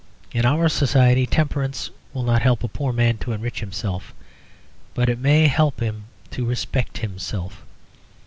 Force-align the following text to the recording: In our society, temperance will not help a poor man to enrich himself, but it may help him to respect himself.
In 0.31 0.47
our 0.47 0.67
society, 0.67 1.27
temperance 1.27 1.91
will 2.11 2.23
not 2.23 2.41
help 2.41 2.63
a 2.63 2.67
poor 2.67 2.91
man 2.91 3.19
to 3.19 3.33
enrich 3.33 3.59
himself, 3.59 4.15
but 4.95 5.09
it 5.09 5.19
may 5.19 5.45
help 5.45 5.79
him 5.79 6.05
to 6.31 6.43
respect 6.43 6.97
himself. 6.97 7.63